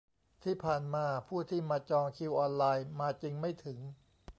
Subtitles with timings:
[0.43, 3.79] ที่ผ่านมาผู้ที่มาจองคิวออนไลน์มาจริงไม่ถึง